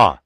[0.00, 0.18] 二，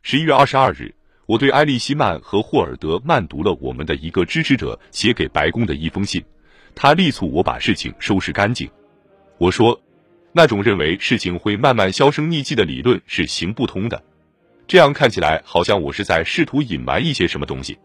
[0.00, 0.94] 十一月二十二日，
[1.26, 6.24] 我对埃利希曼和霍尔德曼读了我们的一个支持者写给白宫的一封信，
[6.74, 8.66] 他力促我把事情收拾干净。
[9.36, 9.78] 我说，
[10.32, 14.02] 那种认为事情会慢慢销声匿迹的理论是行不通的。
[14.66, 17.78] 这样看起来好像我是在试图隐瞒一些什么东西。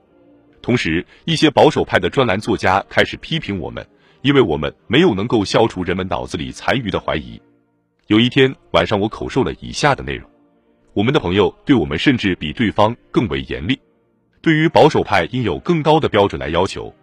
[0.62, 3.86] 同时，一些保守派的专栏作家开始批评我们，
[4.22, 7.42] 因为我们没有能够消除人们脑子里残余的怀疑。
[8.08, 10.30] 有一天晚上，我口授了以下的内容。
[10.96, 13.78] 我们的朋友对我们甚至比对方更为严厉，
[14.42, 16.96] 对于保守派应有更高的标准来要求。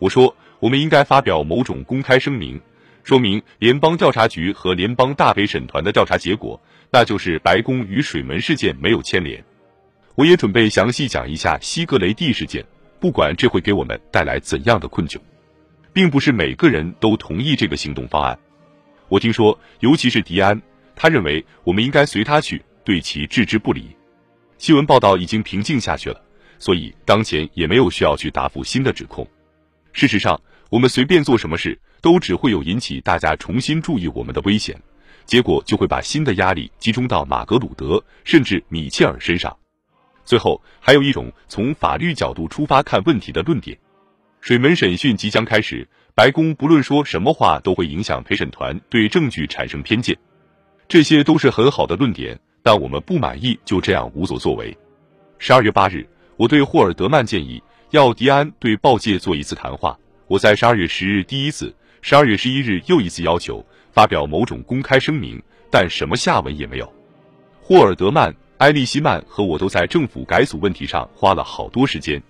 [0.00, 2.60] 我说，我们应该发表某种公开声明，
[3.04, 9.44] 说明联邦调查局和联邦大陪审团的调查结果，那就是白宫与水门事件没有牵连。
[10.16, 12.64] 我也准备详细讲一下西格雷蒂事件，
[12.98, 15.18] 不管这会给我们带来怎样的困窘，
[15.92, 18.36] 并不是每个人都同意这个行动方案。
[19.08, 20.60] 我听说，尤其是迪安，
[20.96, 22.60] 他认为我们应该随他去。
[22.90, 23.96] 对其置之不理。
[24.58, 26.20] 新闻报道已经平静下去了，
[26.58, 29.24] 所以当前也没有需要去答复新的指控。
[29.92, 34.76] 事实上，我们随便做什么事，都只会有引起大家重新注意我们的危险，
[35.24, 39.56] 结果就会把新的压力集中到马格鲁德甚至米切尔身上。
[40.24, 43.78] 最后，还有一种从法律角度出发看问题的论点：
[44.40, 45.86] 水门审讯即将开始，
[46.16, 50.18] 白宫不论说什么话都会影响陪审团对证据产生偏见。
[50.88, 52.36] 这些都是很好的论点。
[52.62, 54.76] 但我们不满意就这样无所作为。
[55.38, 59.98] 十二月八日，我对霍尔德曼建议要迪安对报界做一次谈话。
[60.26, 66.92] 我在十二月十日第一次，十二月十一日又一次要求发表某种公开声明，但什么下文也没有。
[67.60, 72.22] 霍尔德曼、埃利希曼和我都在政府改组问题上花了好多时间。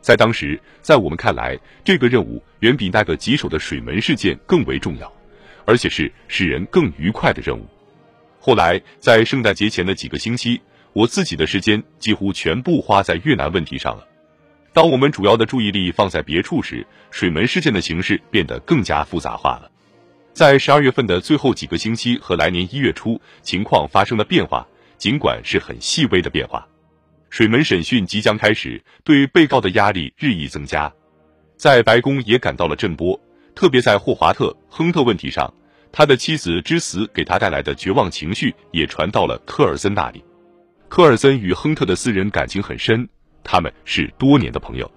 [0.00, 5.12] 在当时，在我们看来，这个任务远比那个棘手的水门事件更为重要，
[5.64, 7.66] 而且是使人更愉快的任务。
[8.46, 10.60] 后来，在圣诞节前的几个星期，
[10.92, 14.06] 我自己的时间几乎全部花在越南问题上了。
[14.74, 19.70] 当我们主要的注意力放在别处时，水门事件的形势变得更加复杂化了。
[20.34, 24.68] 在十二月份的最后几个星期和来年一月初，情况发生了变化，
[24.98, 26.68] 尽管是很细微的变化。
[27.30, 30.92] 水门审讯即将开始，对被告的压力日益增加，
[31.56, 33.18] 在白宫也感到了震波，
[33.54, 35.50] 特别在霍华特·亨特问题上。
[35.96, 40.24] 他的妻子之死给他带来的绝望情绪也传到了科尔森那里。
[40.88, 43.08] 科尔森与亨特的私人感情很深，
[43.44, 44.90] 他们是多年的朋友。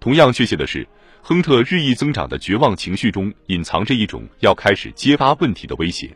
[0.00, 0.88] 同样确切的是，
[1.20, 6.10] 亨特日益增长的绝望情绪中隐藏着一种要开始揭发问题的威胁。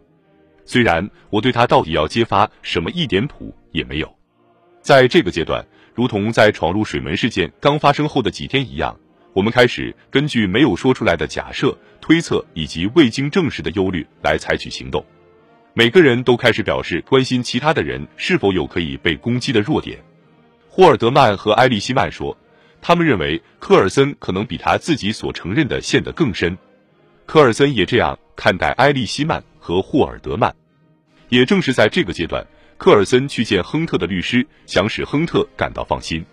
[0.65, 4.11] 虽然我对他到底要揭发什么一点谱也没有。
[4.81, 5.63] 在这个阶段，
[5.95, 8.99] 如同在闯入水门事件刚发生后的几天一样。
[9.37, 15.05] 我们开始根据没有说出来的假设、推测以及未经证实的忧虑来采取行动。
[15.75, 20.03] 每个人都开始表示关心其他的人是否有可以被攻击的弱点。
[20.71, 22.35] 霍尔德曼和埃利希曼说，
[22.81, 26.57] 他们认为科尔森可能比他自己所承认的陷得更深。
[27.27, 30.57] 科尔森也这样看待埃利希曼和霍尔德曼。
[31.29, 32.47] 也正是在这个阶段，
[32.79, 36.25] 科尔森去见亨特的律师，想使亨特感到放心。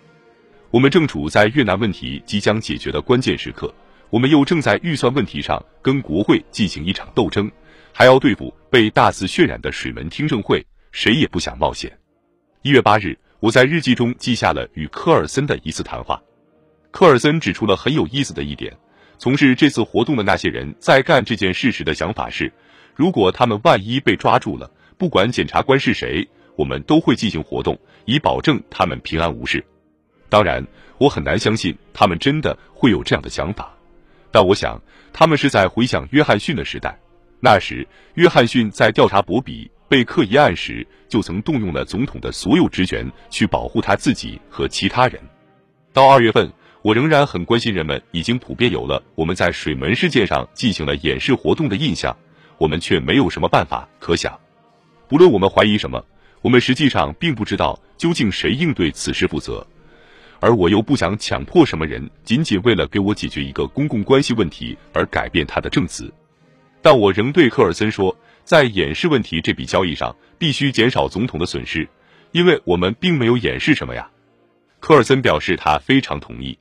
[0.74, 3.72] 我们正处在越南问题即将解决的关键时刻，
[4.10, 7.48] 我们又正在预算问题上跟国会进行一场斗争，
[7.92, 11.96] 还要对付被大肆渲染的水门听证会，谁也不想冒险。
[12.62, 16.20] 一月八日，我在日记中记下了与科尔森的一次谈话。
[16.90, 18.76] 科尔森指出了很有意思的一点：
[19.16, 22.52] 从事这次活动的那些人在干这件事时的想法是，
[22.96, 24.68] 如果他们万一被抓住了，
[24.98, 29.64] 不管检察官是谁，我们都会进行活动，以保证他们平安无事。
[30.34, 30.66] 当然，
[30.98, 33.72] 我很难相信他们真的会有这样的想法，
[34.32, 36.98] 但我想他们是在回想约翰逊的时代。
[37.38, 45.20] 那时，约翰逊在调查博比被克一案时，就曾动用了总统的所有职权去保护他自己和其他人。
[45.92, 46.52] 到二月份，
[46.82, 52.12] 我仍然很关心人们已经普遍有了我们在水门事件上进行了演示活动的印象，
[52.58, 54.36] 我们却没有什么办法可想。
[55.06, 56.04] 不论我们怀疑什么，
[56.42, 59.64] 我们实际上并不知道究竟谁应对此事负责。
[60.44, 66.12] 而我又不想强迫什么人，仅仅为了给我解决一个公共关系问题而改变他的证词。
[66.82, 68.14] 但我仍对科尔森说，
[68.44, 71.88] 在掩饰问题这笔交易上，必须减少总统的损失，
[72.32, 74.06] 因为我们并没有掩饰什么呀。
[74.80, 76.58] 科尔森表示他非常同意。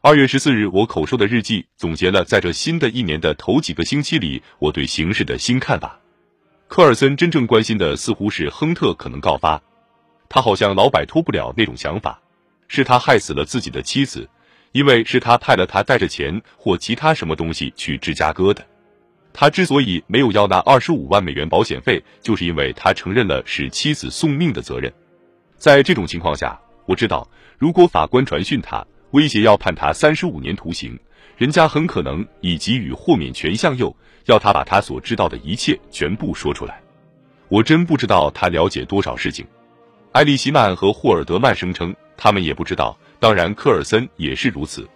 [0.00, 6.00] 二月十四日，我口述的日记总结了在这新的一年的头几个星期里我对形势的新看法。
[6.68, 9.60] 科尔森真正关心的似乎是亨特可能告发，
[10.30, 12.18] 他好像老摆脱不了那种想法。
[12.72, 14.28] 是他害死了自己的妻子，
[14.70, 18.64] 因为是他派了他带着钱或其他什么东西去芝加哥的。
[19.32, 24.92] 他之所以没有要那二十五万美元保险费，就是因为他承认了使妻子送命的责任。
[25.56, 26.56] 在这种情况下，
[26.86, 27.28] 我知道，
[27.58, 30.96] 如果法官传讯他，威胁要判他三十五年徒刑，
[31.36, 33.92] 人家很可能以给予豁免权向右，
[34.26, 36.80] 要他把他所知道的一切全部说出来。
[37.48, 39.44] 我真不知道他了解多少事情。
[40.12, 44.86] 埃利希曼和霍尔德曼声称他们也不知道，当然科尔森也是如此。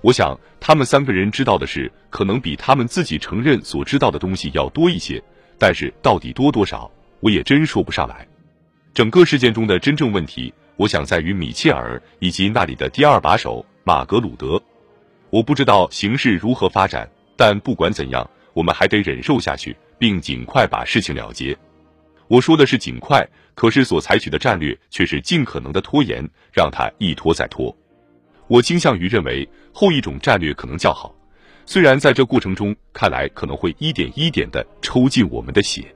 [0.00, 5.20] 我想他们三个人知道的事，可能比他们自己承认所知道的东西要多一些，
[5.58, 6.88] 但是到底多多少，
[7.18, 8.24] 我也真说不上来。
[8.94, 14.62] 整个事件中的真正问题，我想在于米切尔以及那里的第二把手马格鲁德。
[15.30, 21.58] 我不知道形势如何发展，但不管怎样，我们还得忍受下去，并尽快把事情了结。
[22.32, 27.76] 我说的是尽快，可是所采取的战略却是尽可能的拖延，让他一拖再拖。
[28.48, 31.14] 我倾向于认为后一种战略可能较好，
[31.66, 35.94] 虽然在这过程中看来可能会一点一点的抽尽我们的血。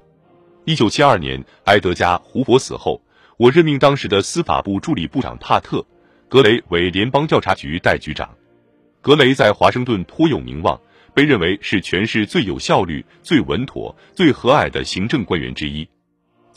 [0.66, 3.00] 一九七二年，埃德加·胡佛死后，
[3.38, 5.78] 我任命当时的司法部助理部长帕特·
[6.28, 8.28] 格雷为联邦调查局代局长。
[9.00, 10.78] 格雷在华盛顿颇有名望，
[11.14, 15.88] 被认为是全市最有效率、最稳妥、最和蔼的行政官员之一。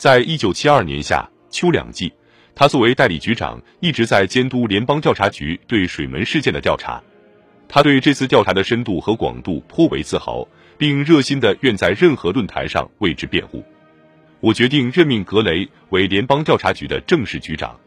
[0.00, 2.10] 在一九七二年夏秋两季，
[2.54, 7.02] 他作为代理局长，一直在监督联邦调查局对水门事件的调查。
[7.68, 10.48] 他对这次调查的深度和广度颇为自豪，
[10.78, 13.62] 并热心的愿在任何论坛上为之辩护。
[14.40, 17.78] 我决定任命格雷为联邦调查局的正式局长。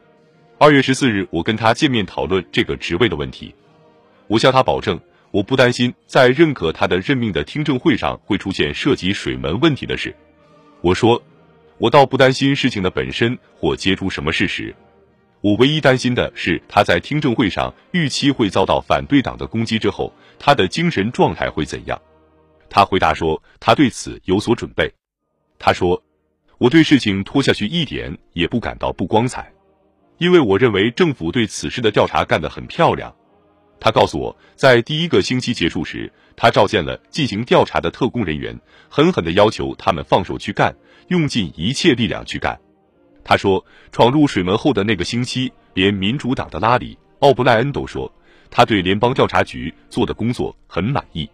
[0.60, 3.56] 二月十四日，我跟他见面讨论这个职位的问题。
[4.28, 5.00] 我向他保证，
[5.32, 10.16] 我不担心在认可他的任命的听证会上会出现涉及水门问题的事。
[10.82, 11.20] 我说。
[11.84, 14.74] 我倒不担心事情的本身或揭出什么事实，
[15.42, 20.10] 我唯一担心的是他在听证会上预期会遭到反对党的攻击之后，
[20.40, 22.02] 他的精神状态会怎样。
[22.70, 24.90] 他回答说，他对此有所准备。
[25.60, 26.02] 他说，
[26.58, 29.52] 我对事情拖下去一点也不感到不光彩，
[30.20, 33.14] 因为我认为政府对此事的调查干得很漂亮。
[33.80, 38.58] 他告诉我，在第一个星期结束时，他召见了进行调查的特工人员，
[38.90, 40.74] 狠狠地要求他们放手去干，
[41.10, 42.60] 用尽一切力量去干。
[43.26, 48.12] 他说，闯入水门后的那个星期，连民主党的拉里·奥布莱恩都说，
[48.50, 51.30] 他对联邦调查局做的工作很满意。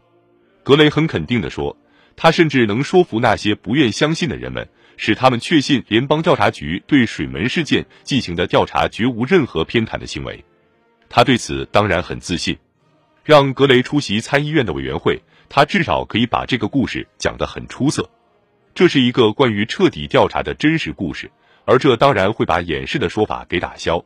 [0.64, 1.76] 格雷很肯定地说，
[2.16, 10.44] 他甚至能说服那些不愿相信的人们，使他们确信联邦调查局对水门事件进行的调查绝无任何偏袒的行为。
[11.10, 12.58] 他对此当然很自信，
[13.24, 15.20] 让格雷出席参议院的委员会，
[15.50, 18.08] 他至少可以把这个故事讲得很出色。
[18.76, 21.30] 这是一个关于彻底调查的真实故事，
[21.66, 24.04] 而这当然会把掩饰的说法给打消。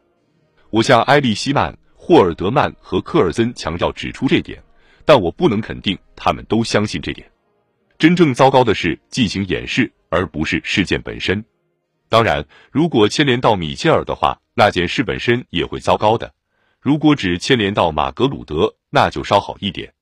[0.69, 4.63] 我向埃利希曼、霍尔德曼和科尔森强调指出这点，
[5.05, 7.29] 但我不能肯定他们都相信这点。
[7.99, 11.43] 真正糟糕的是进行掩饰，而不是事件本身。
[12.09, 16.33] 当然，如果牵连到米切尔的话，那件事本身也会糟糕的。
[16.83, 19.93] 如果只牵连到马格鲁德，那就稍好一点。